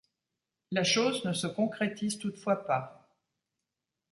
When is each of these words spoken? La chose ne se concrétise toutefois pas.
La 0.71 0.83
chose 0.83 1.23
ne 1.25 1.31
se 1.33 1.45
concrétise 1.45 2.17
toutefois 2.17 2.65
pas. 2.65 3.07